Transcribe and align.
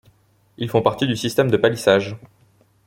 Ils 0.57 0.67
font 0.71 0.81
partie 0.81 1.05
du 1.05 1.15
système 1.15 1.51
de 1.51 1.57
palissage. 1.57 2.15